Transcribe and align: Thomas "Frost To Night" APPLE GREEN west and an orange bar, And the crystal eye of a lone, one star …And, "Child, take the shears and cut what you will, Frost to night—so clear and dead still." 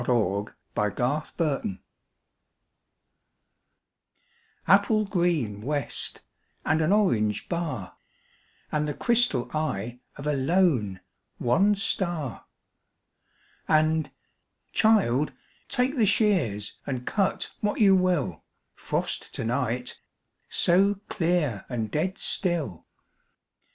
Thomas 0.03 0.49
"Frost 0.73 1.37
To 1.37 1.47
Night" 1.63 1.77
APPLE 4.67 5.05
GREEN 5.05 5.61
west 5.61 6.23
and 6.65 6.81
an 6.81 6.91
orange 6.91 7.47
bar, 7.47 7.95
And 8.71 8.87
the 8.87 8.95
crystal 8.95 9.51
eye 9.55 9.99
of 10.15 10.25
a 10.25 10.33
lone, 10.33 11.01
one 11.37 11.75
star 11.75 12.45
…And, 13.67 14.09
"Child, 14.73 15.33
take 15.69 15.95
the 15.97 16.07
shears 16.07 16.79
and 16.87 17.05
cut 17.05 17.51
what 17.59 17.79
you 17.79 17.95
will, 17.95 18.43
Frost 18.73 19.31
to 19.35 19.43
night—so 19.43 20.95
clear 21.09 21.65
and 21.69 21.91
dead 21.91 22.17
still." 22.17 22.87